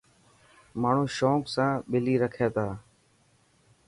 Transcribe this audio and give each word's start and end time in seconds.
ماڻهو 0.81 1.05
شونڪ 1.17 1.43
سان 1.53 1.71
ٻلي 1.89 2.15
رکيا 2.23 2.47
تا. 2.55 2.67